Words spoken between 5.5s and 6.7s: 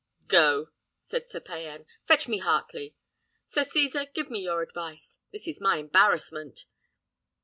my embarrassment!"